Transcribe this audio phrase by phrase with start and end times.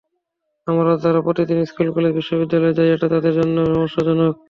[0.67, 4.33] আমরা যারা প্রতিদিন স্কুল, কলেজ, বিশ্ববিদ্যালয়ে যাই, এটা তাদের জন্য সমস্যাজনক।